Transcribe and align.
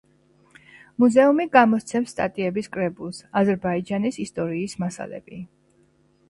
მუზეუმი 1.01 1.45
გამოსცემს 1.55 2.13
სტატიების 2.15 2.69
კრებულს 2.77 3.21
„აზერბაიჯანის 3.43 4.19
ისტორიის 4.25 4.75
მასალები“. 4.87 5.45